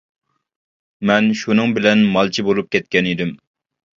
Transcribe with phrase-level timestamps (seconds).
[1.09, 3.35] مەن شۇنىڭ بىلەن مالچى بولۇپ كەتكەن ئىدىم.